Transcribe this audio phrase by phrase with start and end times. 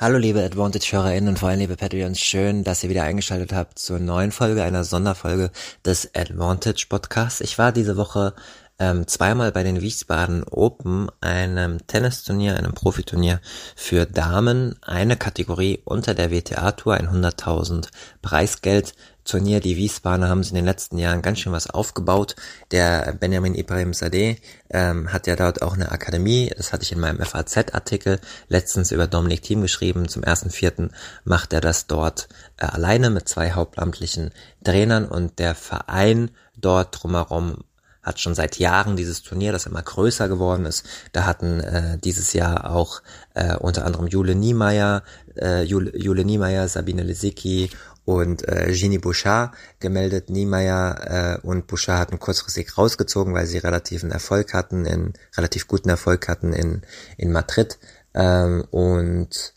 [0.00, 4.00] Hallo liebe Advantage-HörerInnen und vor allem liebe Patreons, schön, dass ihr wieder eingeschaltet habt zur
[4.00, 5.52] neuen Folge, einer Sonderfolge
[5.84, 7.40] des Advantage Podcasts.
[7.40, 8.34] Ich war diese Woche
[8.78, 13.40] ähm, zweimal bei den Wiesbaden Open, einem Tennisturnier, einem Profiturnier
[13.76, 17.88] für Damen, eine Kategorie unter der WTA-Tour, ein 100.000
[18.22, 19.60] Preisgeld Turnier.
[19.60, 22.36] Die Wiesbadener haben sie in den letzten Jahren ganz schön was aufgebaut.
[22.70, 24.36] Der Benjamin Ibrahim Sadeh
[24.70, 26.52] ähm, hat ja dort auch eine Akademie.
[26.56, 30.08] Das hatte ich in meinem FAZ-Artikel letztens über Dominik Thiem geschrieben.
[30.08, 30.90] Zum ersten Vierten
[31.24, 32.28] macht er das dort
[32.58, 34.30] äh, alleine mit zwei hauptamtlichen
[34.62, 37.64] Trainern und der Verein dort drumherum
[38.04, 40.84] hat schon seit Jahren dieses Turnier, das immer größer geworden ist.
[41.12, 43.02] Da hatten äh, dieses Jahr auch
[43.34, 45.02] äh, unter anderem Jule Niemeyer,
[45.36, 47.70] äh, Jule, Jule Niemeyer, Sabine Lisicki
[48.04, 50.28] und äh, Genie Bouchard gemeldet.
[50.28, 55.88] Niemeyer äh, und Bouchard hatten kurzfristig rausgezogen, weil sie relativen Erfolg hatten, in relativ guten
[55.88, 56.82] Erfolg hatten in,
[57.16, 57.78] in Madrid.
[58.14, 59.54] Ähm, und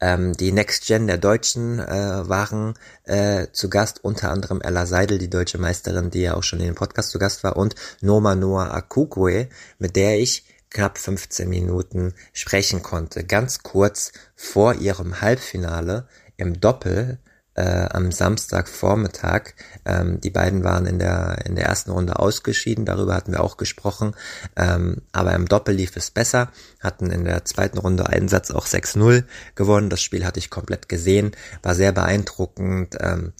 [0.00, 5.18] ähm, die Next Gen der Deutschen äh, waren äh, zu Gast, unter anderem Ella Seidel,
[5.18, 8.34] die deutsche Meisterin, die ja auch schon in dem Podcast zu Gast war, und Noma
[8.34, 13.24] Noah Akukwe, mit der ich knapp 15 Minuten sprechen konnte.
[13.24, 17.18] Ganz kurz vor ihrem Halbfinale im Doppel
[17.54, 19.54] äh, am Samstagvormittag.
[19.84, 23.56] Ähm, die beiden waren in der, in der ersten Runde ausgeschieden, darüber hatten wir auch
[23.56, 24.14] gesprochen.
[24.56, 28.66] Ähm, aber im Doppel lief es besser, hatten in der zweiten Runde einen Satz auch
[28.66, 29.90] 6-0 gewonnen.
[29.90, 32.96] Das Spiel hatte ich komplett gesehen, war sehr beeindruckend.
[33.00, 33.32] Ähm,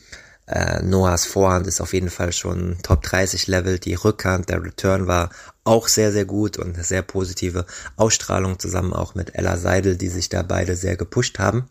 [0.46, 3.78] äh, Noahs Vorhand ist auf jeden Fall schon Top 30 Level.
[3.78, 5.30] Die Rückhand, der Return war
[5.62, 7.66] auch sehr, sehr gut und eine sehr positive
[7.96, 11.68] Ausstrahlung zusammen auch mit Ella Seidel, die sich da beide sehr gepusht haben.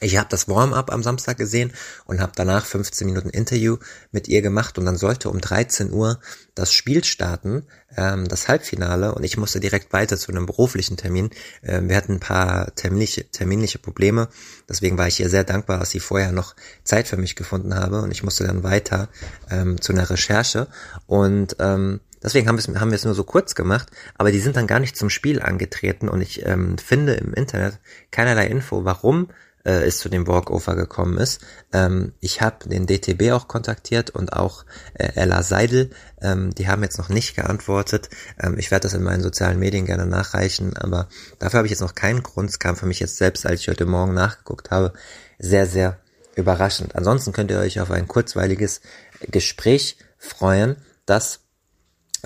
[0.00, 1.72] Ich habe das Warm-up am Samstag gesehen
[2.04, 3.78] und habe danach 15 Minuten Interview
[4.12, 6.20] mit ihr gemacht und dann sollte um 13 Uhr
[6.54, 7.64] das Spiel starten,
[7.96, 11.30] ähm, das Halbfinale und ich musste direkt weiter zu einem beruflichen Termin.
[11.64, 14.28] Ähm, wir hatten ein paar terminliche, terminliche Probleme,
[14.68, 16.54] deswegen war ich ihr sehr dankbar, dass sie vorher noch
[16.84, 19.08] Zeit für mich gefunden habe und ich musste dann weiter
[19.50, 20.68] ähm, zu einer Recherche
[21.06, 24.40] und ähm, Deswegen haben wir es haben wir es nur so kurz gemacht, aber die
[24.40, 27.78] sind dann gar nicht zum Spiel angetreten und ich ähm, finde im Internet
[28.10, 29.28] keinerlei Info, warum
[29.68, 31.42] äh, es zu dem Walkover gekommen ist.
[31.72, 34.64] Ähm, ich habe den DTB auch kontaktiert und auch
[34.94, 35.90] äh, Ella Seidel.
[36.22, 38.08] Ähm, die haben jetzt noch nicht geantwortet.
[38.40, 41.08] Ähm, ich werde das in meinen sozialen Medien gerne nachreichen, aber
[41.38, 42.48] dafür habe ich jetzt noch keinen Grund.
[42.48, 44.94] Es kam für mich jetzt selbst, als ich heute Morgen nachgeguckt habe,
[45.38, 45.98] sehr, sehr
[46.34, 46.96] überraschend.
[46.96, 48.80] Ansonsten könnt ihr euch auf ein kurzweiliges
[49.20, 51.40] Gespräch freuen, das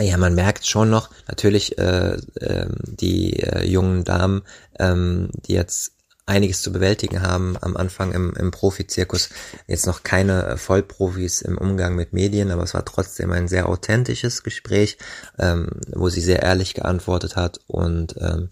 [0.00, 4.40] ja, man merkt schon noch natürlich äh, äh, die äh, jungen Damen,
[4.78, 5.92] ähm, die jetzt
[6.32, 9.28] einiges zu bewältigen haben am Anfang im, im Profizirkus.
[9.66, 13.68] Jetzt noch keine äh, Vollprofis im Umgang mit Medien, aber es war trotzdem ein sehr
[13.68, 14.96] authentisches Gespräch,
[15.38, 18.48] ähm, wo sie sehr ehrlich geantwortet hat und ähm,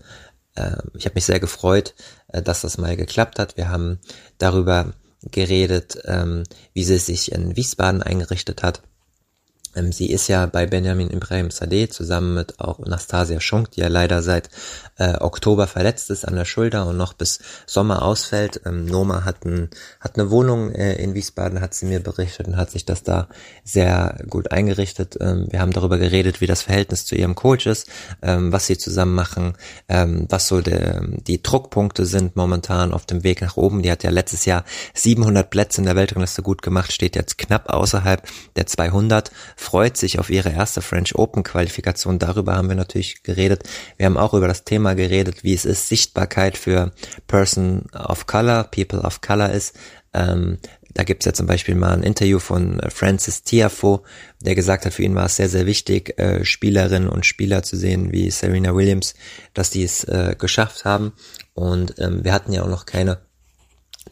[0.57, 1.95] äh, ich habe mich sehr gefreut,
[2.29, 3.57] äh, dass das mal geklappt hat.
[3.57, 3.99] Wir haben
[4.37, 4.93] darüber
[5.23, 8.83] geredet, ähm, wie sie sich in Wiesbaden eingerichtet hat
[9.91, 14.23] sie ist ja bei Benjamin Ibrahim Sadeh zusammen mit auch Nastasia Schunk, die ja leider
[14.23, 14.51] seit
[14.99, 18.61] äh, Oktober verletzt ist an der Schulter und noch bis Sommer ausfällt.
[18.67, 19.71] Ähm, Noma hat, ein,
[20.01, 23.29] hat eine Wohnung äh, in Wiesbaden, hat sie mir berichtet und hat sich das da
[23.65, 25.17] sehr gut eingerichtet.
[25.21, 27.89] Ähm, wir haben darüber geredet, wie das Verhältnis zu ihrem Coach ist,
[28.23, 29.55] ähm, was sie zusammen machen,
[29.89, 33.83] ähm, was so de, die Druckpunkte sind momentan auf dem Weg nach oben.
[33.83, 34.65] Die hat ja letztes Jahr
[34.95, 38.23] 700 Plätze in der Weltrangliste gut gemacht, steht jetzt knapp außerhalb
[38.57, 39.31] der 200
[39.61, 42.19] freut sich auf ihre erste French Open Qualifikation.
[42.19, 43.65] Darüber haben wir natürlich geredet.
[43.99, 46.93] Wir haben auch über das Thema geredet, wie es ist, Sichtbarkeit für
[47.27, 49.77] Person of Color, People of Color ist.
[50.15, 50.59] Ähm,
[50.95, 54.03] da gibt's ja zum Beispiel mal ein Interview von Francis Tiafo,
[54.41, 57.77] der gesagt hat, für ihn war es sehr, sehr wichtig, äh, Spielerinnen und Spieler zu
[57.77, 59.15] sehen, wie Serena Williams,
[59.53, 61.13] dass die es äh, geschafft haben.
[61.53, 63.19] Und ähm, wir hatten ja auch noch keine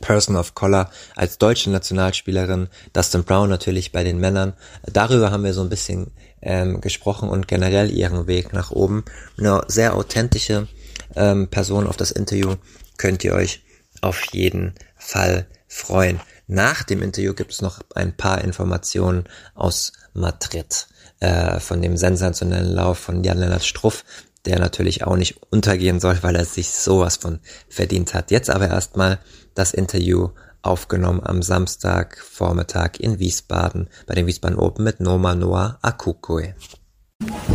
[0.00, 4.54] Person of Color als deutsche Nationalspielerin, Dustin Brown natürlich bei den Männern.
[4.86, 6.12] Darüber haben wir so ein bisschen
[6.42, 9.04] ähm, gesprochen und generell ihren Weg nach oben.
[9.38, 10.68] Eine sehr authentische
[11.16, 12.56] ähm, Person auf das Interview
[12.96, 13.62] könnt ihr euch
[14.00, 16.20] auf jeden Fall freuen.
[16.46, 19.24] Nach dem Interview gibt es noch ein paar Informationen
[19.54, 20.88] aus Madrid
[21.20, 24.04] äh, von dem sensationellen Lauf von Jan-Lennart Struff,
[24.48, 28.30] der natürlich auch nicht untergehen soll, weil er sich sowas von verdient hat.
[28.30, 29.18] Jetzt aber erstmal
[29.54, 30.30] das Interview
[30.62, 36.54] aufgenommen am Samstagvormittag in Wiesbaden bei den Wiesbaden Open mit Noma Noah Akukue.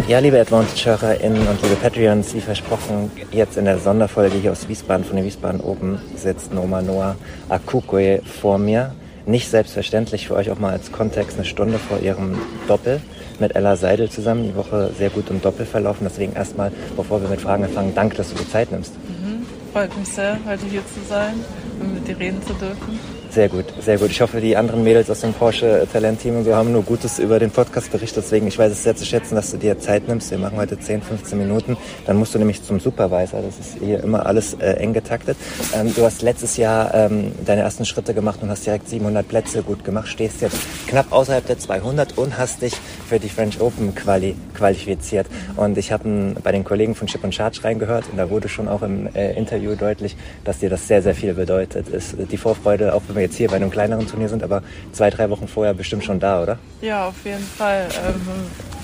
[0.08, 5.06] Ja, liebe Advantage-HörerInnen und liebe Patreons, wie versprochen, jetzt in der Sonderfolge hier aus Wiesbaden
[5.06, 7.16] von den Wiesbaden Open sitzt Noma Noah
[7.50, 8.94] Akukue vor mir.
[9.26, 12.38] Nicht selbstverständlich für euch auch mal als Kontext eine Stunde vor ihrem
[12.68, 13.02] Doppel
[13.40, 14.44] mit Ella Seidel zusammen.
[14.44, 16.08] Die Woche sehr gut im Doppel verlaufen.
[16.10, 18.94] Deswegen erstmal, bevor wir mit Fragen anfangen, danke, dass du die Zeit nimmst.
[19.08, 19.46] Mhm.
[19.72, 21.34] Freut mich sehr, heute hier zu sein
[21.80, 23.00] und mit dir reden zu dürfen.
[23.34, 24.12] Sehr gut, sehr gut.
[24.12, 27.40] Ich hoffe, die anderen Mädels aus dem Porsche Talent-Team und so haben nur Gutes über
[27.40, 28.24] den Podcast berichtet.
[28.24, 30.30] Deswegen, ich weiß es sehr zu schätzen, dass du dir Zeit nimmst.
[30.30, 31.76] Wir machen heute 10, 15 Minuten.
[32.06, 33.42] Dann musst du nämlich zum Supervisor.
[33.42, 35.36] Das ist hier immer alles äh, eng getaktet.
[35.74, 39.64] Ähm, du hast letztes Jahr ähm, deine ersten Schritte gemacht und hast direkt 700 Plätze
[39.64, 40.10] gut gemacht.
[40.10, 42.76] Stehst jetzt knapp außerhalb der 200 und hast dich
[43.10, 45.26] für die French Open quali qualifiziert.
[45.56, 48.68] Und ich habe bei den Kollegen von Chip und Charge reingehört und da wurde schon
[48.68, 51.88] auch im äh, Interview deutlich, dass dir das sehr, sehr viel bedeutet.
[51.88, 54.62] Ist die Vorfreude, auch wenn wir jetzt hier bei einem kleineren Turnier sind, aber
[54.92, 56.60] zwei, drei Wochen vorher bestimmt schon da, oder?
[56.82, 57.88] Ja, auf jeden Fall.
[58.06, 58.22] Ähm,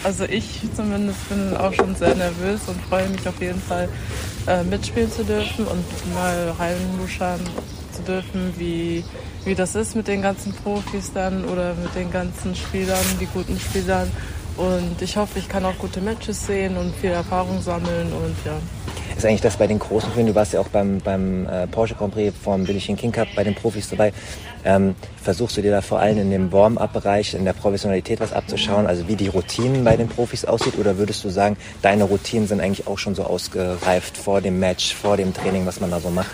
[0.03, 3.89] also ich zumindest bin auch schon sehr nervös und freue mich auf jeden Fall
[4.47, 7.39] äh, mitspielen zu dürfen und mal reinluschern
[7.91, 9.03] zu dürfen, wie,
[9.45, 13.59] wie das ist mit den ganzen Profis dann oder mit den ganzen Spielern, die guten
[13.59, 14.09] Spielern.
[14.57, 18.59] Und ich hoffe, ich kann auch gute Matches sehen und viel Erfahrung sammeln und ja
[19.19, 20.33] ist eigentlich das bei den großen Turnieren.
[20.33, 23.27] Du warst ja auch beim, beim äh, Porsche Grand Prix vom Billie Jean King Cup
[23.35, 24.13] bei den Profis dabei.
[24.63, 28.87] Ähm, versuchst du dir da vor allem in dem Warm-up-Bereich, in der Professionalität was abzuschauen,
[28.87, 30.77] also wie die Routinen bei den Profis aussieht?
[30.77, 34.95] Oder würdest du sagen, deine Routinen sind eigentlich auch schon so ausgereift vor dem Match,
[34.95, 36.31] vor dem Training, was man da so macht?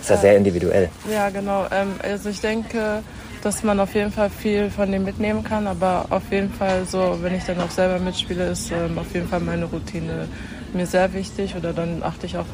[0.00, 0.88] Ist ja sehr individuell.
[1.12, 1.66] Ja, genau.
[1.70, 3.02] Ähm, also ich denke,
[3.42, 7.18] dass man auf jeden Fall viel von dem mitnehmen kann, aber auf jeden Fall so,
[7.22, 10.28] wenn ich dann auch selber mitspiele, ist ähm, auf jeden Fall meine Routine
[10.72, 12.46] mir sehr wichtig oder dann achte ich auch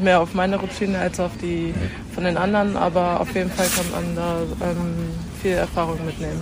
[0.00, 1.74] mehr auf meine Routine als auf die
[2.14, 6.40] von den anderen, aber auf jeden Fall kann man da ähm, viel Erfahrung mitnehmen.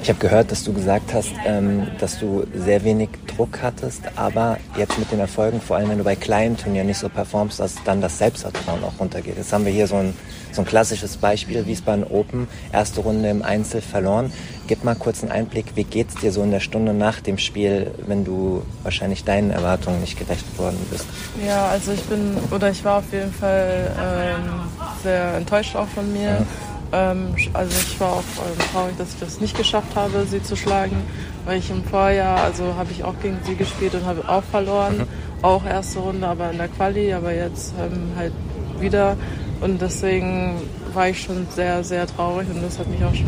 [0.00, 4.58] Ich habe gehört, dass du gesagt hast, ähm, dass du sehr wenig Druck hattest, aber
[4.76, 7.74] jetzt mit den Erfolgen, vor allem wenn du bei kleinen Turnieren nicht so performst, dass
[7.84, 9.36] dann das Selbstvertrauen auch runtergeht.
[9.36, 10.14] Jetzt haben wir hier so ein,
[10.52, 14.32] so ein klassisches Beispiel, Wiesbaden Open, erste Runde im Einzel verloren.
[14.66, 17.90] Gib mal kurz einen Einblick, wie geht's dir so in der Stunde nach dem Spiel,
[18.06, 21.06] wenn du wahrscheinlich deinen Erwartungen nicht gerecht worden bist?
[21.46, 24.60] Ja, also ich bin, oder ich war auf jeden Fall ähm,
[25.02, 26.28] sehr enttäuscht auch von mir.
[26.28, 26.46] Ja
[26.92, 30.56] ähm, also ich war auch ähm, traurig, dass ich das nicht geschafft habe, sie zu
[30.56, 30.96] schlagen,
[31.44, 34.98] weil ich im Vorjahr, also habe ich auch gegen sie gespielt und habe auch verloren,
[34.98, 35.06] mhm.
[35.42, 38.32] auch erste Runde, aber in der Quali, aber jetzt ähm, halt
[38.80, 39.16] wieder
[39.60, 40.54] und deswegen
[40.94, 43.26] war ich schon sehr, sehr traurig und das hat mich auch schon,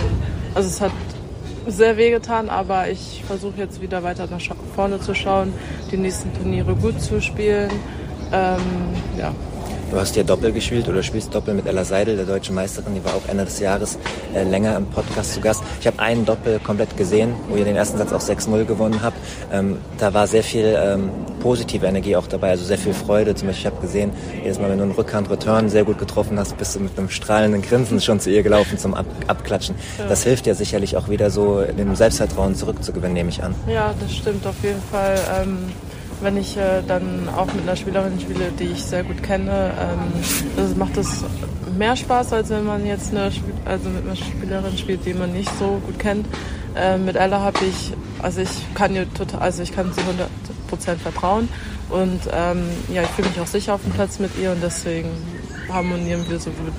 [0.54, 0.92] also es hat
[1.66, 4.40] sehr wehgetan, aber ich versuche jetzt wieder weiter nach
[4.74, 5.52] vorne zu schauen,
[5.90, 7.70] die nächsten Turniere gut zu spielen.
[8.32, 8.60] Ähm,
[9.18, 9.32] ja,
[9.90, 12.94] Du hast hier Doppel gespielt oder spielst Doppel mit Ella Seidel, der deutschen Meisterin.
[12.94, 13.98] Die war auch Ende des Jahres
[14.32, 15.64] äh, länger im Podcast zu Gast.
[15.80, 19.16] Ich habe einen Doppel komplett gesehen, wo ihr den ersten Satz auch 6-0 gewonnen habt.
[19.52, 21.10] Ähm, da war sehr viel ähm,
[21.40, 23.34] positive Energie auch dabei, also sehr viel Freude.
[23.34, 24.12] Zum Beispiel, ich habe gesehen,
[24.44, 27.60] jedes Mal, wenn du einen Rückhand-Return sehr gut getroffen hast, bist du mit einem strahlenden
[27.60, 29.74] Grinsen schon zu ihr gelaufen zum Ab Abklatschen.
[29.98, 30.06] Ja.
[30.06, 33.56] Das hilft ja sicherlich auch wieder so, dem Selbstvertrauen zurückzugewinnen, nehme ich an.
[33.66, 35.18] Ja, das stimmt auf jeden Fall.
[35.42, 35.58] Ähm
[36.22, 40.22] wenn ich äh, dann auch mit einer Spielerin spiele, die ich sehr gut kenne, ähm,
[40.56, 41.24] das macht es
[41.76, 43.30] mehr Spaß, als wenn man jetzt eine,
[43.64, 46.26] also mit einer Spielerin spielt, die man nicht so gut kennt.
[46.76, 47.92] Äh, mit Ella habe ich,
[48.22, 51.48] also ich kann ihr total, also ich kann sie 100% vertrauen
[51.88, 55.08] und ähm, ja, ich fühle mich auch sicher auf dem Platz mit ihr und deswegen
[55.68, 56.72] harmonieren wir so gut.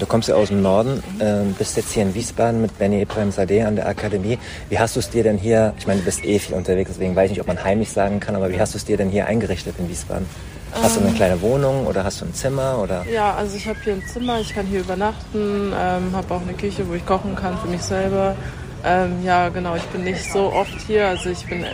[0.00, 3.30] Du kommst ja aus dem Norden, äh, bist jetzt hier in Wiesbaden mit Benny Ibrahim
[3.30, 4.38] Sadeh an der Akademie.
[4.70, 7.14] Wie hast du es dir denn hier, ich meine, du bist eh viel unterwegs, deswegen
[7.14, 9.10] weiß ich nicht, ob man heimisch sagen kann, aber wie hast du es dir denn
[9.10, 10.26] hier eingerichtet in Wiesbaden?
[10.72, 11.16] Hast du eine ähm.
[11.16, 12.78] kleine Wohnung oder hast du ein Zimmer?
[12.82, 13.04] Oder?
[13.12, 16.54] Ja, also ich habe hier ein Zimmer, ich kann hier übernachten, ähm, habe auch eine
[16.54, 18.36] Küche, wo ich kochen kann für mich selber.
[18.84, 19.76] Ähm, ja, genau.
[19.76, 21.68] Ich bin nicht so oft hier, also ich bin äh,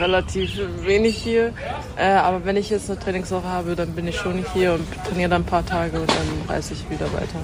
[0.00, 0.50] relativ
[0.82, 1.52] wenig hier.
[1.96, 5.30] Äh, aber wenn ich jetzt eine Trainingswoche habe, dann bin ich schon hier und trainiere
[5.30, 7.38] dann ein paar Tage und dann reise ich wieder weiter.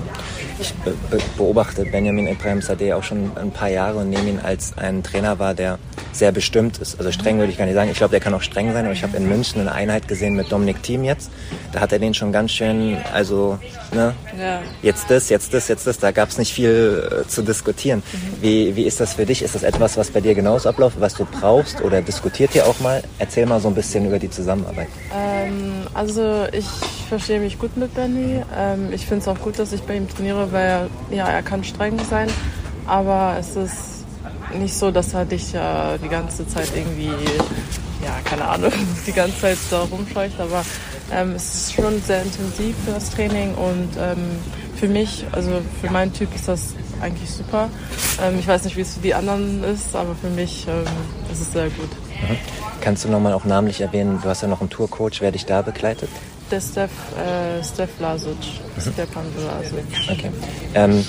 [0.59, 0.95] Ich be
[1.37, 5.39] beobachte Benjamin Ibrahim Sadeh auch schon ein paar Jahre und nehme ihn als einen Trainer
[5.39, 5.79] wahr, der
[6.15, 6.99] sehr bestimmt ist.
[6.99, 7.91] Also streng würde ich gar nicht sagen.
[7.91, 8.85] Ich glaube, der kann auch streng sein.
[8.85, 11.31] Aber ich habe in München eine Einheit gesehen mit Dominik Thiem jetzt.
[11.73, 13.59] Da hat er den schon ganz schön, also
[13.93, 14.63] ne, ja.
[14.83, 15.99] jetzt das, jetzt das, jetzt das.
[15.99, 18.03] Da gab es nicht viel äh, zu diskutieren.
[18.13, 18.43] Mhm.
[18.43, 19.43] Wie, wie ist das für dich?
[19.43, 22.81] Ist das etwas, was bei dir genauso abläuft, was du brauchst oder diskutiert ihr auch
[22.81, 23.03] mal?
[23.19, 24.89] Erzähl mal so ein bisschen über die Zusammenarbeit.
[25.15, 26.67] Ähm, also ich
[27.09, 28.43] verstehe mich gut mit Benny.
[28.57, 31.43] Ähm, ich finde es auch gut, dass ich bei ihm trainiere, weil er, ja, er
[31.43, 32.29] kann streng sein.
[32.87, 33.95] Aber es ist
[34.59, 37.09] nicht so, dass er dich ja die ganze Zeit irgendwie,
[38.03, 38.73] ja, keine Ahnung,
[39.07, 40.65] die ganze Zeit da rumscheucht, aber
[41.13, 44.39] ähm, es ist schon sehr intensiv für das Training und ähm,
[44.77, 47.69] für mich, also für meinen Typ ist das eigentlich super.
[48.23, 50.85] Ähm, ich weiß nicht, wie es für die anderen ist, aber für mich ähm,
[51.31, 51.91] ist es sehr gut.
[52.09, 52.37] Mhm.
[52.81, 55.63] Kannst du nochmal auch namentlich erwähnen, du hast ja noch einen Tourcoach, wer dich da
[55.63, 56.09] begleitet?
[56.51, 58.37] Der Steph, äh, Steph Lasic.
[58.37, 58.81] Mhm.
[58.81, 59.85] Stepan Lasic.
[60.11, 60.31] Okay.
[60.75, 61.05] Ähm,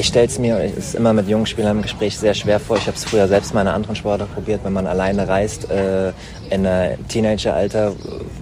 [0.00, 2.78] ich stelle es mir, es ist immer mit jungen Spielern im Gespräch sehr schwer vor.
[2.78, 5.70] Ich habe es früher selbst mal in einer anderen Sportart probiert, wenn man alleine reist,
[5.70, 6.12] äh,
[6.48, 7.92] in einem Teenageralter,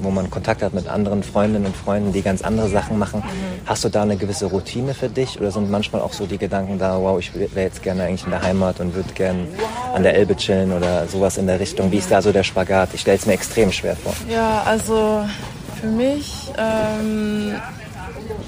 [0.00, 3.24] wo man Kontakt hat mit anderen Freundinnen und Freunden, die ganz andere Sachen machen.
[3.26, 3.66] Mhm.
[3.66, 6.78] Hast du da eine gewisse Routine für dich oder sind manchmal auch so die Gedanken
[6.78, 9.48] da, wow, ich wäre jetzt gerne eigentlich in der Heimat und würde gerne
[9.92, 11.90] an der Elbe chillen oder sowas in der Richtung?
[11.90, 12.90] Wie ist da so der Spagat?
[12.94, 14.14] Ich stelle es mir extrem schwer vor.
[14.30, 15.24] Ja, also
[15.80, 17.54] für mich, ähm,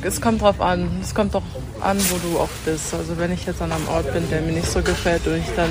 [0.03, 0.89] es kommt drauf an.
[1.03, 1.43] Es kommt doch
[1.81, 2.95] an, wo du auch bist.
[2.95, 5.55] Also wenn ich jetzt an einem Ort bin, der mir nicht so gefällt und ich
[5.57, 5.71] dann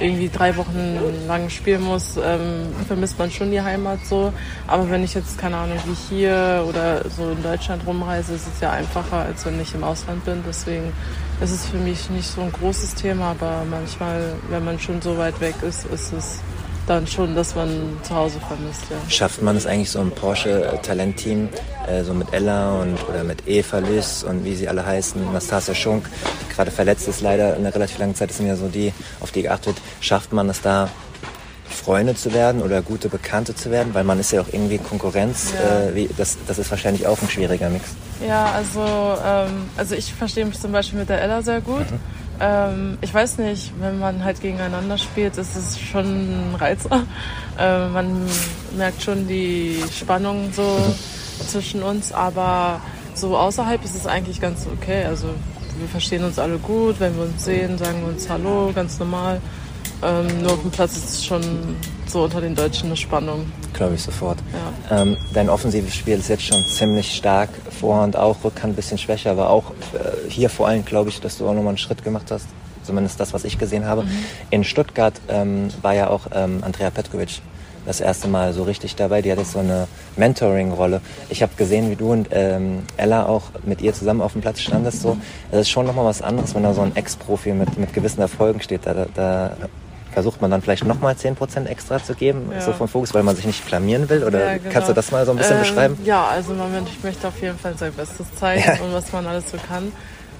[0.00, 4.32] irgendwie drei Wochen lang spielen muss, ähm, vermisst man schon die Heimat so.
[4.66, 8.60] Aber wenn ich jetzt, keine Ahnung, wie hier oder so in Deutschland rumreise, ist es
[8.60, 10.42] ja einfacher, als wenn ich im Ausland bin.
[10.46, 10.92] Deswegen
[11.40, 15.16] ist es für mich nicht so ein großes Thema, aber manchmal, wenn man schon so
[15.16, 16.40] weit weg ist, ist es
[16.90, 17.68] dann schon, dass man
[18.02, 18.82] zu Hause vermisst.
[18.90, 18.96] Ja.
[19.08, 21.48] Schafft man es eigentlich so ein Porsche-Talentteam,
[21.86, 25.74] äh, so mit Ella und oder mit Eva Lys und wie sie alle heißen, Nastasia
[25.74, 26.10] Schunk,
[26.54, 29.30] gerade verletzt ist leider in einer relativ langen Zeit, das sind ja so die, auf
[29.30, 30.88] die geachtet, schafft man es da
[31.70, 35.52] Freunde zu werden oder gute Bekannte zu werden, weil man ist ja auch irgendwie Konkurrenz.
[35.54, 35.88] Ja.
[35.88, 37.90] Äh, wie, das, das ist wahrscheinlich auch ein schwieriger Mix.
[38.26, 41.90] Ja, also, ähm, also ich verstehe mich zum Beispiel mit der Ella sehr gut.
[41.90, 42.00] Mhm.
[42.40, 47.04] Ähm, ich weiß nicht, wenn man halt gegeneinander spielt, ist es schon ein Reizer.
[47.58, 48.26] Äh, man
[48.76, 50.78] merkt schon die Spannung so
[51.46, 52.80] zwischen uns, aber
[53.14, 55.04] so außerhalb ist es eigentlich ganz okay.
[55.04, 55.28] Also
[55.78, 59.40] wir verstehen uns alle gut, wenn wir uns sehen, sagen wir uns Hallo, ganz normal.
[60.02, 61.42] Ähm, nur auf dem Platz ist es schon
[62.10, 63.50] so unter den Deutschen eine Spannung.
[63.72, 64.38] Glaube ich sofort.
[64.90, 65.02] Ja.
[65.02, 69.30] Ähm, dein offensives Spiel ist jetzt schon ziemlich stark, Vorhand auch, Rückhand ein bisschen schwächer,
[69.30, 72.30] aber auch äh, hier vor allem glaube ich, dass du auch nochmal einen Schritt gemacht
[72.30, 72.46] hast.
[72.82, 74.02] Zumindest das, was ich gesehen habe.
[74.02, 74.08] Mhm.
[74.50, 77.40] In Stuttgart ähm, war ja auch ähm, Andrea Petkovic
[77.86, 79.22] das erste Mal so richtig dabei.
[79.22, 79.86] Die hat jetzt so eine
[80.16, 81.00] Mentoring-Rolle.
[81.28, 84.60] Ich habe gesehen, wie du und ähm, Ella auch mit ihr zusammen auf dem Platz
[84.60, 85.02] standest.
[85.02, 85.16] So,
[85.50, 88.60] das ist schon nochmal was anderes, wenn da so ein Ex-Profi mit, mit gewissen Erfolgen
[88.60, 88.86] steht.
[88.86, 89.56] Da, da
[90.12, 92.60] versucht man dann vielleicht nochmal 10% extra zu geben, ja.
[92.60, 94.24] so vom Fokus, weil man sich nicht blamieren will?
[94.24, 94.70] Oder ja, genau.
[94.72, 95.98] kannst du das mal so ein bisschen ähm, beschreiben?
[96.04, 98.84] Ja, also Moment, ich möchte auf jeden Fall sein Bestes zeigen ja.
[98.84, 99.92] und was man alles so kann.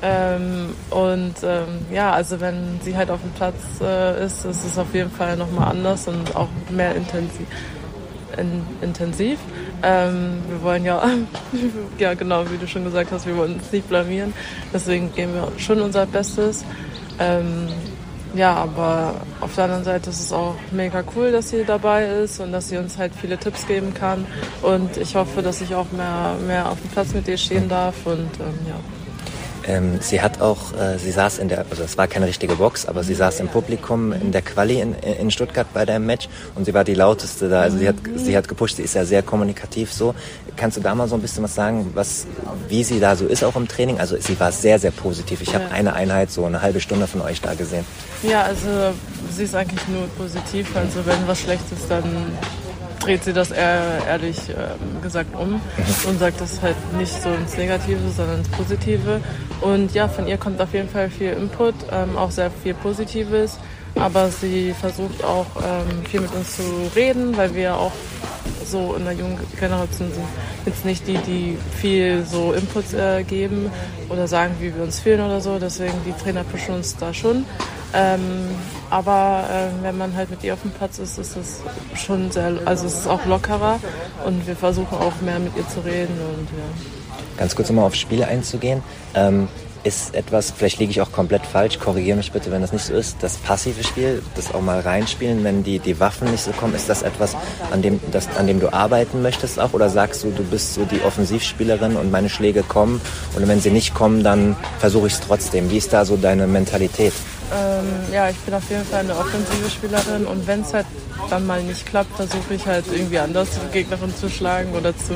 [0.02, 4.78] Ähm, und ähm, ja, also wenn sie halt auf dem Platz äh, ist, ist es
[4.78, 7.46] auf jeden Fall nochmal anders und auch mehr intensiv.
[8.36, 9.38] In, intensiv.
[9.82, 11.02] Ähm, wir wollen ja,
[11.98, 14.32] ja genau, wie du schon gesagt hast, wir wollen uns nicht blamieren.
[14.72, 16.64] Deswegen geben wir schon unser Bestes.
[17.18, 17.68] Ähm,
[18.34, 22.40] ja, aber auf der anderen Seite ist es auch mega cool, dass sie dabei ist
[22.40, 24.26] und dass sie uns halt viele Tipps geben kann.
[24.62, 28.06] Und ich hoffe, dass ich auch mehr, mehr auf dem Platz mit ihr stehen darf.
[28.06, 28.99] Und ähm, ja.
[29.70, 32.86] Ähm, sie hat auch, äh, sie saß in der, also es war keine richtige Box,
[32.86, 36.64] aber sie saß im Publikum in der Quali in, in Stuttgart bei deinem Match und
[36.64, 37.60] sie war die lauteste da.
[37.60, 40.14] Also sie hat, sie hat gepusht, sie ist ja sehr kommunikativ so.
[40.56, 42.26] Kannst du da mal so ein bisschen was sagen, was,
[42.68, 44.00] wie sie da so ist auch im Training?
[44.00, 45.40] Also sie war sehr, sehr positiv.
[45.40, 45.70] Ich habe ja.
[45.70, 47.84] eine Einheit so eine halbe Stunde von euch da gesehen.
[48.24, 48.92] Ja, also
[49.30, 50.74] sie ist eigentlich nur positiv.
[50.74, 52.32] Also wenn was schlecht ist, dann
[53.00, 55.60] dreht sie das eher ehrlich äh, gesagt um mhm.
[56.06, 59.20] und sagt das halt nicht so ins Negative, sondern ins Positive.
[59.60, 63.58] Und ja, von ihr kommt auf jeden Fall viel Input, ähm, auch sehr viel Positives.
[63.96, 66.62] Aber sie versucht auch ähm, viel mit uns zu
[66.94, 67.92] reden, weil wir auch
[68.64, 70.24] so in der jungen Generation sind
[70.64, 73.70] jetzt nicht die, die viel so Inputs äh, geben
[74.08, 75.58] oder sagen, wie wir uns fühlen oder so.
[75.58, 77.44] Deswegen die Trainer pushen uns da schon.
[77.94, 78.48] Ähm,
[78.90, 81.60] aber äh, wenn man halt mit ihr auf dem Platz ist, ist es
[81.94, 83.78] schon sehr, also es ist auch lockerer
[84.24, 86.64] und wir versuchen auch mehr mit ihr zu reden und ja.
[87.36, 88.82] Ganz kurz nochmal aufs Spiel einzugehen.
[89.14, 89.48] Ähm,
[89.82, 92.94] ist etwas, vielleicht liege ich auch komplett falsch, korrigiere mich bitte, wenn das nicht so
[92.94, 96.74] ist, das passive Spiel, das auch mal reinspielen, wenn die, die Waffen nicht so kommen,
[96.74, 97.36] ist das etwas,
[97.70, 99.72] an dem, das, an dem du arbeiten möchtest auch?
[99.72, 103.00] Oder sagst du, du bist so die Offensivspielerin und meine Schläge kommen
[103.36, 105.70] und wenn sie nicht kommen, dann versuche ich es trotzdem.
[105.70, 107.12] Wie ist da so deine Mentalität?
[107.52, 110.86] Ähm, ja, ich bin auf jeden Fall eine offensive Spielerin und wenn es halt
[111.28, 115.14] dann mal nicht klappt, versuche ich halt irgendwie anders die Gegnerin zu schlagen oder zu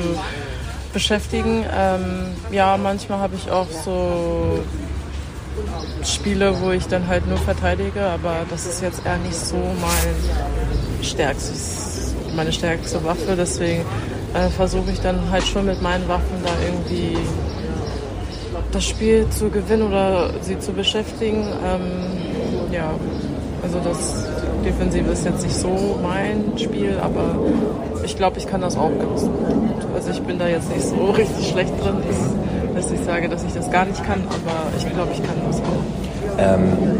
[0.93, 1.65] beschäftigen.
[1.73, 4.63] Ähm, ja, manchmal habe ich auch so
[6.03, 11.03] Spiele, wo ich dann halt nur verteidige, aber das ist jetzt eher nicht so mein
[11.03, 13.35] stärkstes, meine stärkste Waffe.
[13.37, 13.85] Deswegen
[14.33, 17.17] äh, versuche ich dann halt schon mit meinen Waffen da irgendwie
[18.71, 21.47] das Spiel zu gewinnen oder sie zu beschäftigen.
[21.65, 22.91] Ähm, ja,
[23.63, 24.25] Also das
[24.63, 27.35] Defensive ist jetzt nicht so mein Spiel, aber
[28.03, 29.95] ich glaube, ich kann das auch ganz gut.
[29.95, 33.43] Also ich bin da jetzt nicht so richtig schlecht drin, dass, dass ich sage, dass
[33.43, 36.35] ich das gar nicht kann, aber ich glaube, ich kann das auch.
[36.37, 36.97] Ähm,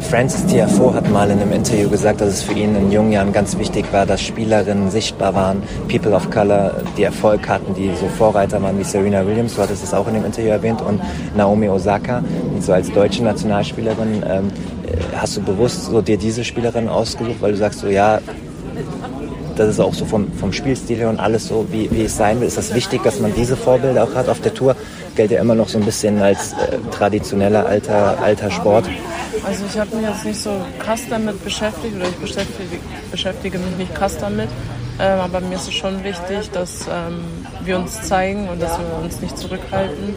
[0.00, 3.32] Francis Tiafoe hat mal in einem Interview gesagt, dass es für ihn in jungen Jahren
[3.32, 8.06] ganz wichtig war, dass Spielerinnen sichtbar waren, People of Color, die Erfolg hatten, die so
[8.06, 11.00] Vorreiter waren wie Serena Williams, du hattest es auch in dem Interview erwähnt, und
[11.36, 12.22] Naomi Osaka,
[12.54, 14.24] und so als deutsche Nationalspielerin.
[14.28, 14.50] Ähm,
[15.16, 18.20] hast du bewusst so dir diese Spielerin ausgesucht, weil du sagst so, ja,
[19.58, 22.40] das ist auch so vom, vom Spielstil her und alles so, wie, wie es sein
[22.40, 22.46] will.
[22.46, 24.28] Ist das wichtig, dass man diese Vorbilder auch hat?
[24.28, 24.76] Auf der Tour
[25.16, 28.88] gilt ja immer noch so ein bisschen als äh, traditioneller alter, alter Sport.
[29.44, 32.78] Also ich habe mich jetzt nicht so krass damit beschäftigt oder ich beschäftige,
[33.10, 34.48] beschäftige mich nicht krass damit.
[35.00, 37.24] Ähm, aber mir ist es schon wichtig, dass ähm,
[37.64, 40.16] wir uns zeigen und dass wir uns nicht zurückhalten.